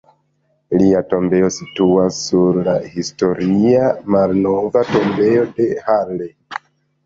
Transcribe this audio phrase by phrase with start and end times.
[0.81, 6.33] Lia tombo situas sur la historia Malnova tombejo de Halle.